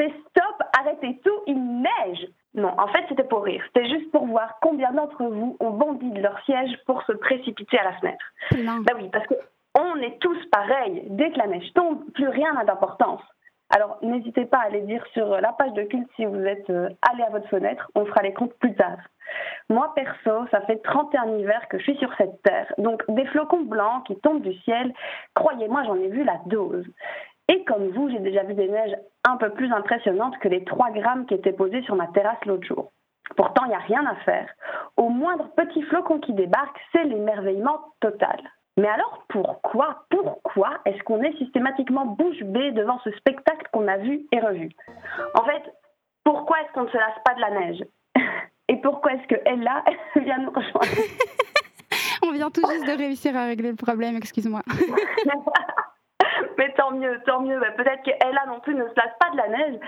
Attendez, 0.00 0.14
stop, 0.30 0.62
arrêtez 0.78 1.20
tout, 1.24 1.42
il 1.46 1.82
neige 1.82 2.28
Non, 2.54 2.72
en 2.78 2.88
fait, 2.88 3.04
c'était 3.08 3.24
pour 3.24 3.44
rire. 3.44 3.62
C'était 3.66 3.88
juste 3.88 4.10
pour 4.10 4.26
voir 4.26 4.56
combien 4.62 4.92
d'entre 4.92 5.24
vous 5.24 5.56
ont 5.60 5.70
bondi 5.70 6.10
de 6.10 6.20
leur 6.20 6.38
siège 6.44 6.76
pour 6.86 7.02
se 7.02 7.12
précipiter 7.12 7.78
à 7.78 7.84
la 7.84 7.92
fenêtre. 7.94 8.24
Bah 8.82 8.92
oui, 8.96 9.08
parce 9.12 9.26
que 9.26 9.34
on 9.78 9.96
est 9.96 10.18
tous 10.20 10.38
pareils. 10.50 11.04
Dès 11.10 11.30
que 11.30 11.38
la 11.38 11.46
neige 11.46 11.72
tombe, 11.74 12.04
plus 12.12 12.28
rien 12.28 12.52
n'a 12.54 12.64
d'importance. 12.64 13.22
Alors, 13.72 13.98
n'hésitez 14.02 14.46
pas 14.46 14.58
à 14.58 14.66
aller 14.66 14.80
dire 14.80 15.04
sur 15.12 15.28
la 15.40 15.52
page 15.52 15.72
de 15.74 15.82
culte 15.84 16.10
si 16.16 16.24
vous 16.24 16.44
êtes 16.44 16.68
euh, 16.70 16.88
allé 17.08 17.22
à 17.22 17.30
votre 17.30 17.48
fenêtre. 17.48 17.88
On 17.94 18.04
fera 18.04 18.22
les 18.22 18.32
comptes 18.32 18.54
plus 18.54 18.74
tard. 18.74 18.98
Moi, 19.68 19.92
perso, 19.94 20.48
ça 20.50 20.60
fait 20.62 20.82
31 20.82 21.38
hivers 21.38 21.68
que 21.68 21.78
je 21.78 21.84
suis 21.84 21.96
sur 21.98 22.12
cette 22.18 22.42
terre. 22.42 22.72
Donc, 22.78 23.04
des 23.08 23.24
flocons 23.26 23.62
blancs 23.62 24.04
qui 24.06 24.16
tombent 24.16 24.42
du 24.42 24.54
ciel, 24.62 24.92
croyez-moi, 25.34 25.84
j'en 25.84 25.94
ai 25.94 26.08
vu 26.08 26.24
la 26.24 26.40
dose. 26.46 26.84
Comme 27.80 27.92
vous, 27.92 28.10
j'ai 28.10 28.18
déjà 28.18 28.42
vu 28.42 28.52
des 28.52 28.68
neiges 28.68 28.94
un 29.24 29.38
peu 29.38 29.48
plus 29.48 29.72
impressionnantes 29.72 30.38
que 30.40 30.48
les 30.48 30.64
3 30.64 30.90
grammes 30.90 31.24
qui 31.24 31.32
étaient 31.32 31.54
posés 31.54 31.80
sur 31.84 31.96
ma 31.96 32.08
terrasse 32.08 32.44
l'autre 32.44 32.66
jour. 32.66 32.92
Pourtant, 33.38 33.64
il 33.64 33.68
n'y 33.68 33.74
a 33.74 33.78
rien 33.78 34.04
à 34.04 34.16
faire. 34.16 34.50
Au 34.98 35.08
moindre 35.08 35.48
petit 35.56 35.80
flocon 35.84 36.20
qui 36.20 36.34
débarque, 36.34 36.78
c'est 36.92 37.04
l'émerveillement 37.04 37.80
total. 38.00 38.38
Mais 38.76 38.88
alors 38.88 39.24
pourquoi, 39.30 40.04
pourquoi 40.10 40.80
est-ce 40.84 41.02
qu'on 41.04 41.22
est 41.22 41.34
systématiquement 41.38 42.04
bouche 42.04 42.42
bée 42.42 42.70
devant 42.72 42.98
ce 43.02 43.12
spectacle 43.12 43.66
qu'on 43.72 43.88
a 43.88 43.96
vu 43.96 44.26
et 44.30 44.40
revu? 44.40 44.68
En 45.34 45.44
fait, 45.44 45.62
pourquoi 46.22 46.60
est-ce 46.60 46.72
qu'on 46.74 46.84
ne 46.84 46.90
se 46.90 46.98
lasse 46.98 47.18
pas 47.24 47.32
de 47.32 47.40
la 47.40 47.50
neige? 47.60 47.82
Et 48.68 48.76
pourquoi 48.82 49.14
est-ce 49.14 49.26
qu'elle 49.26 49.62
là, 49.62 49.82
vient 50.16 50.38
nous 50.38 50.50
rejoindre? 50.50 50.84
On 52.22 52.32
vient 52.32 52.50
tout 52.50 52.60
juste 52.70 52.86
de 52.86 52.98
réussir 52.98 53.34
à 53.34 53.46
régler 53.46 53.70
le 53.70 53.76
problème, 53.76 54.16
excuse-moi. 54.16 54.60
Mais 56.58 56.72
tant 56.72 56.92
mieux, 56.92 57.20
tant 57.26 57.40
mieux. 57.40 57.60
Peut-être 57.76 58.02
qu'Ella 58.02 58.44
non 58.46 58.60
plus 58.60 58.74
ne 58.74 58.88
se 58.88 58.94
lasse 58.96 59.14
pas 59.18 59.30
de 59.30 59.36
la 59.36 59.48
neige. 59.48 59.80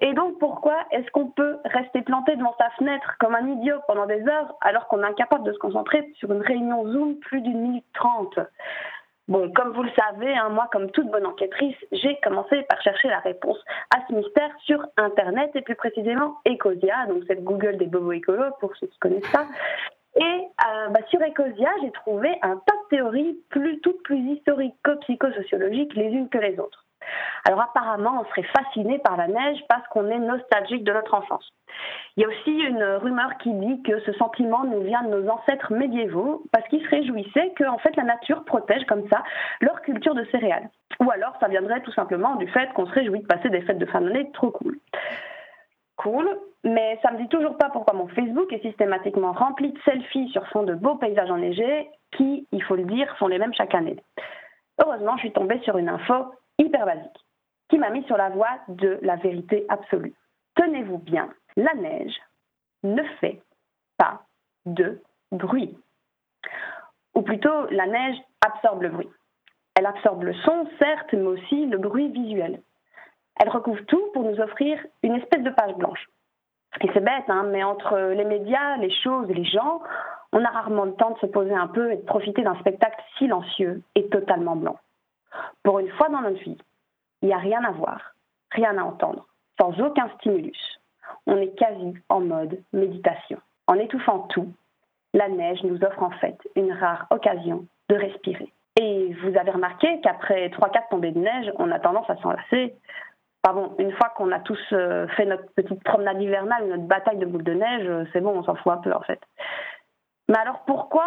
Et 0.00 0.12
donc, 0.14 0.38
pourquoi 0.38 0.76
est-ce 0.90 1.10
qu'on 1.10 1.26
peut 1.26 1.58
rester 1.64 2.02
planté 2.02 2.36
devant 2.36 2.54
sa 2.58 2.70
fenêtre 2.70 3.16
comme 3.18 3.34
un 3.34 3.46
idiot 3.46 3.76
pendant 3.86 4.06
des 4.06 4.26
heures 4.26 4.54
alors 4.60 4.88
qu'on 4.88 5.02
est 5.02 5.06
incapable 5.06 5.44
de 5.44 5.52
se 5.52 5.58
concentrer 5.58 6.10
sur 6.16 6.32
une 6.32 6.42
réunion 6.42 6.86
Zoom 6.86 7.16
plus 7.16 7.40
d'une 7.40 7.60
minute 7.60 7.86
trente? 7.94 8.38
Bon, 9.28 9.48
comme 9.52 9.72
vous 9.74 9.84
le 9.84 9.90
savez, 9.90 10.36
hein, 10.36 10.48
moi, 10.48 10.68
comme 10.72 10.90
toute 10.90 11.08
bonne 11.08 11.24
enquêtrice, 11.24 11.76
j'ai 11.92 12.18
commencé 12.20 12.62
par 12.62 12.82
chercher 12.82 13.08
la 13.08 13.20
réponse 13.20 13.58
à 13.94 14.00
ce 14.08 14.12
mystère 14.12 14.50
sur 14.64 14.84
Internet 14.96 15.52
et 15.54 15.62
plus 15.62 15.76
précisément 15.76 16.38
Ecosia, 16.48 17.06
donc 17.06 17.22
c'est 17.28 17.36
le 17.36 17.42
Google 17.42 17.76
des 17.76 17.86
bobos 17.86 18.10
écolos 18.10 18.50
pour 18.58 18.74
ceux 18.74 18.88
qui 18.88 18.98
connaissent 18.98 19.30
ça. 19.30 19.46
Euh, 20.90 20.92
bah, 20.92 21.00
sur 21.08 21.20
Ecosia, 21.20 21.70
j'ai 21.82 21.90
trouvé 21.92 22.30
un 22.42 22.56
tas 22.56 22.74
de 22.74 22.96
théories 22.96 23.38
plus, 23.50 23.80
toutes 23.80 24.02
plus 24.02 24.18
historico-psychosociologiques 24.18 25.94
les 25.94 26.08
unes 26.08 26.28
que 26.28 26.38
les 26.38 26.58
autres. 26.58 26.84
Alors 27.46 27.62
apparemment, 27.62 28.20
on 28.20 28.28
serait 28.30 28.46
fasciné 28.54 28.98
par 28.98 29.16
la 29.16 29.26
neige 29.26 29.58
parce 29.68 29.86
qu'on 29.88 30.08
est 30.10 30.18
nostalgique 30.18 30.84
de 30.84 30.92
notre 30.92 31.14
enfance. 31.14 31.48
Il 32.16 32.22
y 32.22 32.26
a 32.26 32.28
aussi 32.28 32.50
une 32.50 32.82
rumeur 32.82 33.38
qui 33.38 33.52
dit 33.52 33.82
que 33.82 34.00
ce 34.00 34.12
sentiment 34.12 34.64
nous 34.64 34.82
vient 34.82 35.02
de 35.02 35.08
nos 35.08 35.30
ancêtres 35.30 35.72
médiévaux 35.72 36.42
parce 36.52 36.68
qu'ils 36.68 36.84
se 36.84 36.90
réjouissaient 36.90 37.52
que 37.56 37.64
fait 37.82 37.96
la 37.96 38.04
nature 38.04 38.44
protège 38.44 38.84
comme 38.86 39.08
ça 39.08 39.22
leur 39.60 39.80
culture 39.80 40.14
de 40.14 40.24
céréales. 40.26 40.68
Ou 41.00 41.10
alors 41.10 41.32
ça 41.40 41.48
viendrait 41.48 41.80
tout 41.80 41.92
simplement 41.92 42.36
du 42.36 42.46
fait 42.48 42.70
qu'on 42.74 42.86
se 42.86 42.92
réjouit 42.92 43.20
de 43.20 43.26
passer 43.26 43.48
des 43.48 43.62
fêtes 43.62 43.78
de 43.78 43.86
fin 43.86 44.02
d'année 44.02 44.30
trop 44.32 44.50
cool. 44.50 44.78
Cool, 46.00 46.34
mais 46.64 46.98
ça 47.02 47.10
me 47.10 47.18
dit 47.18 47.28
toujours 47.28 47.58
pas 47.58 47.68
pourquoi 47.68 47.92
mon 47.92 48.08
Facebook 48.08 48.50
est 48.54 48.62
systématiquement 48.62 49.32
rempli 49.32 49.70
de 49.70 49.78
selfies 49.80 50.30
sur 50.30 50.46
fond 50.48 50.62
de 50.62 50.72
beaux 50.72 50.94
paysages 50.94 51.30
enneigés 51.30 51.90
qui, 52.12 52.48
il 52.52 52.62
faut 52.62 52.74
le 52.74 52.84
dire, 52.84 53.14
sont 53.18 53.26
les 53.26 53.38
mêmes 53.38 53.52
chaque 53.52 53.74
année. 53.74 54.02
Heureusement, 54.82 55.16
je 55.16 55.20
suis 55.20 55.32
tombée 55.32 55.60
sur 55.60 55.76
une 55.76 55.90
info 55.90 56.32
hyper 56.56 56.86
basique 56.86 57.26
qui 57.68 57.76
m'a 57.76 57.90
mis 57.90 58.02
sur 58.04 58.16
la 58.16 58.30
voie 58.30 58.60
de 58.68 58.98
la 59.02 59.16
vérité 59.16 59.66
absolue. 59.68 60.14
Tenez-vous 60.54 60.96
bien, 60.96 61.28
la 61.56 61.74
neige 61.74 62.18
ne 62.82 63.02
fait 63.20 63.42
pas 63.98 64.22
de 64.64 65.02
bruit. 65.32 65.76
Ou 67.14 67.20
plutôt, 67.20 67.66
la 67.70 67.86
neige 67.86 68.16
absorbe 68.40 68.80
le 68.80 68.88
bruit. 68.88 69.10
Elle 69.74 69.84
absorbe 69.84 70.22
le 70.22 70.32
son, 70.32 70.66
certes, 70.78 71.12
mais 71.12 71.26
aussi 71.26 71.66
le 71.66 71.76
bruit 71.76 72.08
visuel. 72.08 72.62
Elle 73.40 73.48
recouvre 73.48 73.82
tout 73.86 74.02
pour 74.12 74.22
nous 74.22 74.38
offrir 74.38 74.78
une 75.02 75.14
espèce 75.14 75.42
de 75.42 75.50
page 75.50 75.74
blanche. 75.74 76.06
Et 76.82 76.90
c'est 76.92 77.00
bête, 77.00 77.28
hein, 77.28 77.44
mais 77.50 77.64
entre 77.64 77.98
les 77.98 78.24
médias, 78.24 78.76
les 78.76 78.94
choses 79.02 79.28
les 79.28 79.44
gens, 79.44 79.80
on 80.32 80.44
a 80.44 80.48
rarement 80.48 80.84
le 80.84 80.94
temps 80.94 81.10
de 81.10 81.18
se 81.18 81.26
poser 81.26 81.54
un 81.54 81.66
peu 81.66 81.90
et 81.90 81.96
de 81.96 82.04
profiter 82.04 82.42
d'un 82.42 82.54
spectacle 82.56 83.02
silencieux 83.18 83.82
et 83.94 84.08
totalement 84.08 84.56
blanc. 84.56 84.78
Pour 85.62 85.78
une 85.78 85.90
fois 85.92 86.08
dans 86.10 86.20
notre 86.20 86.38
vie, 86.40 86.58
il 87.22 87.28
n'y 87.28 87.34
a 87.34 87.38
rien 87.38 87.64
à 87.64 87.70
voir, 87.70 88.14
rien 88.52 88.76
à 88.76 88.84
entendre, 88.84 89.26
sans 89.58 89.78
aucun 89.80 90.08
stimulus. 90.18 90.80
On 91.26 91.36
est 91.36 91.56
quasi 91.58 91.94
en 92.08 92.20
mode 92.20 92.62
méditation. 92.72 93.38
En 93.66 93.74
étouffant 93.74 94.20
tout, 94.28 94.52
la 95.14 95.28
neige 95.28 95.62
nous 95.64 95.82
offre 95.82 96.02
en 96.02 96.10
fait 96.10 96.38
une 96.56 96.72
rare 96.72 97.06
occasion 97.10 97.66
de 97.88 97.96
respirer. 97.96 98.52
Et 98.78 99.12
vous 99.22 99.36
avez 99.36 99.50
remarqué 99.50 100.00
qu'après 100.02 100.48
3-4 100.48 100.88
tombées 100.90 101.10
de 101.10 101.18
neige, 101.18 101.52
on 101.58 101.70
a 101.72 101.80
tendance 101.80 102.08
à 102.08 102.16
s'enlacer, 102.16 102.74
Pardon, 103.42 103.74
une 103.78 103.92
fois 103.92 104.10
qu'on 104.16 104.32
a 104.32 104.40
tous 104.40 104.60
euh, 104.72 105.08
fait 105.16 105.24
notre 105.24 105.50
petite 105.54 105.82
promenade 105.82 106.20
hivernale, 106.20 106.68
notre 106.68 106.82
bataille 106.82 107.16
de 107.16 107.26
boules 107.26 107.42
de 107.42 107.54
neige, 107.54 107.86
euh, 107.86 108.04
c'est 108.12 108.20
bon, 108.20 108.38
on 108.38 108.44
s'en 108.44 108.54
fout 108.56 108.72
un 108.72 108.78
peu 108.78 108.92
en 108.92 109.00
fait. 109.00 109.20
Mais 110.28 110.38
alors 110.38 110.62
pourquoi 110.66 111.06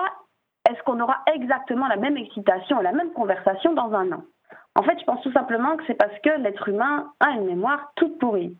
est-ce 0.70 0.82
qu'on 0.84 1.00
aura 1.00 1.22
exactement 1.34 1.88
la 1.88 1.98
même 1.98 2.18
excitation 2.18 2.80
et 2.80 2.84
la 2.84 2.92
même 2.92 3.12
conversation 3.12 3.74
dans 3.74 3.94
un 3.94 4.12
an? 4.14 4.24
En 4.76 4.82
fait, 4.82 5.00
je 5.00 5.06
pense 5.06 5.22
tout 5.22 5.32
simplement 5.32 5.78
que 5.78 5.84
c'est 5.86 5.94
parce 5.94 6.18
que 6.24 6.42
l'être 6.42 6.68
humain 6.68 7.12
a 7.20 7.32
une 7.32 7.46
mémoire 7.46 7.92
toute 7.96 8.18
pourrie. 8.18 8.58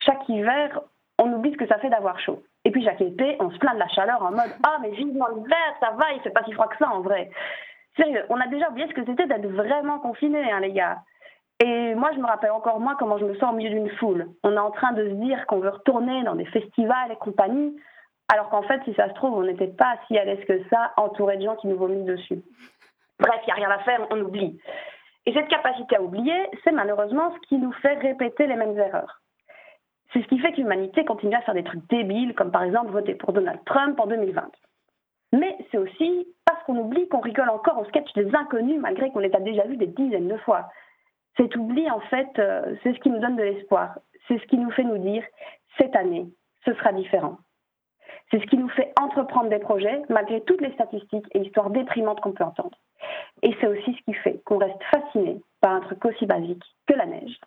Chaque 0.00 0.28
hiver, 0.28 0.80
on 1.18 1.32
oublie 1.32 1.52
ce 1.52 1.56
que 1.56 1.66
ça 1.66 1.78
fait 1.78 1.88
d'avoir 1.88 2.18
chaud. 2.20 2.42
Et 2.64 2.70
puis 2.70 2.84
chaque 2.84 3.00
été, 3.00 3.36
on 3.40 3.50
se 3.50 3.58
plaint 3.58 3.74
de 3.74 3.78
la 3.78 3.88
chaleur 3.88 4.22
en 4.22 4.32
mode 4.32 4.52
Ah, 4.62 4.76
mais 4.82 4.90
vivement 4.90 5.28
l'hiver, 5.28 5.74
ça 5.80 5.92
va, 5.92 6.12
il 6.14 6.20
fait 6.20 6.30
pas 6.30 6.44
si 6.44 6.52
froid 6.52 6.68
que 6.68 6.76
ça 6.76 6.90
en 6.90 7.00
vrai. 7.00 7.30
Sérieux, 7.96 8.24
on 8.28 8.38
a 8.38 8.46
déjà 8.48 8.68
oublié 8.70 8.86
ce 8.88 8.94
que 8.94 9.04
c'était 9.06 9.26
d'être 9.26 9.48
vraiment 9.48 9.98
confiné, 9.98 10.52
hein, 10.52 10.60
les 10.60 10.72
gars. 10.72 10.98
Et 11.62 11.94
moi, 11.94 12.10
je 12.14 12.18
me 12.18 12.26
rappelle 12.26 12.52
encore 12.52 12.80
moins 12.80 12.94
comment 12.94 13.18
je 13.18 13.26
me 13.26 13.34
sens 13.36 13.52
au 13.52 13.56
milieu 13.56 13.70
d'une 13.70 13.90
foule. 13.98 14.28
On 14.42 14.54
est 14.54 14.58
en 14.58 14.70
train 14.70 14.92
de 14.92 15.08
se 15.08 15.14
dire 15.14 15.46
qu'on 15.46 15.60
veut 15.60 15.68
retourner 15.68 16.22
dans 16.24 16.34
des 16.34 16.46
festivals 16.46 17.12
et 17.12 17.16
compagnie, 17.16 17.76
alors 18.32 18.48
qu'en 18.48 18.62
fait, 18.62 18.80
si 18.84 18.94
ça 18.94 19.08
se 19.08 19.14
trouve, 19.14 19.34
on 19.34 19.42
n'était 19.42 19.68
pas 19.68 19.96
si 20.06 20.16
à 20.16 20.24
l'aise 20.24 20.44
que 20.46 20.62
ça, 20.70 20.92
entouré 20.96 21.36
de 21.36 21.44
gens 21.44 21.56
qui 21.56 21.66
nous 21.66 21.76
vomissent 21.76 22.06
dessus. 22.06 22.42
Bref, 23.18 23.40
il 23.42 23.46
n'y 23.46 23.52
a 23.52 23.66
rien 23.66 23.70
à 23.70 23.78
faire, 23.80 24.06
on 24.10 24.20
oublie. 24.20 24.58
Et 25.26 25.34
cette 25.34 25.48
capacité 25.48 25.96
à 25.96 26.02
oublier, 26.02 26.34
c'est 26.64 26.72
malheureusement 26.72 27.34
ce 27.34 27.48
qui 27.48 27.58
nous 27.58 27.72
fait 27.72 27.94
répéter 27.94 28.46
les 28.46 28.56
mêmes 28.56 28.78
erreurs. 28.78 29.20
C'est 30.12 30.22
ce 30.22 30.26
qui 30.28 30.38
fait 30.38 30.52
que 30.52 30.56
l'humanité 30.56 31.04
continue 31.04 31.34
à 31.34 31.42
faire 31.42 31.54
des 31.54 31.62
trucs 31.62 31.86
débiles, 31.88 32.34
comme 32.34 32.50
par 32.50 32.62
exemple 32.62 32.90
voter 32.90 33.14
pour 33.14 33.32
Donald 33.32 33.60
Trump 33.66 34.00
en 34.00 34.06
2020. 34.06 34.50
Mais 35.32 35.56
c'est 35.70 35.78
aussi 35.78 36.26
parce 36.44 36.62
qu'on 36.64 36.76
oublie 36.78 37.06
qu'on 37.08 37.20
rigole 37.20 37.50
encore 37.50 37.78
au 37.78 37.84
sketch 37.84 38.12
des 38.14 38.34
inconnus 38.34 38.80
malgré 38.80 39.12
qu'on 39.12 39.20
les 39.20 39.32
a 39.34 39.40
déjà 39.40 39.64
vus 39.64 39.76
des 39.76 39.86
dizaines 39.86 40.26
de 40.26 40.36
fois. 40.38 40.68
Cet 41.40 41.56
oubli, 41.56 41.90
en 41.90 42.00
fait, 42.00 42.38
euh, 42.38 42.76
c'est 42.82 42.92
ce 42.92 43.00
qui 43.00 43.08
nous 43.08 43.18
donne 43.18 43.36
de 43.36 43.42
l'espoir. 43.42 43.98
C'est 44.28 44.38
ce 44.38 44.46
qui 44.46 44.58
nous 44.58 44.70
fait 44.72 44.84
nous 44.84 44.98
dire, 44.98 45.24
cette 45.78 45.96
année, 45.96 46.26
ce 46.66 46.74
sera 46.74 46.92
différent. 46.92 47.38
C'est 48.30 48.40
ce 48.40 48.46
qui 48.46 48.58
nous 48.58 48.68
fait 48.68 48.92
entreprendre 49.00 49.48
des 49.48 49.58
projets 49.58 50.02
malgré 50.10 50.42
toutes 50.42 50.60
les 50.60 50.72
statistiques 50.74 51.24
et 51.32 51.40
histoires 51.40 51.70
déprimantes 51.70 52.20
qu'on 52.20 52.32
peut 52.32 52.44
entendre. 52.44 52.76
Et 53.42 53.56
c'est 53.58 53.68
aussi 53.68 53.94
ce 53.94 54.02
qui 54.02 54.12
fait 54.12 54.42
qu'on 54.44 54.58
reste 54.58 54.82
fasciné 54.90 55.40
par 55.62 55.72
un 55.72 55.80
truc 55.80 56.04
aussi 56.04 56.26
basique 56.26 56.62
que 56.86 56.92
la 56.92 57.06
neige. 57.06 57.40